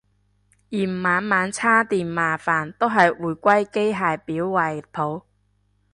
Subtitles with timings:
[0.71, 5.27] 嫌晚晚叉電麻煩都係回歸機械錶懷抱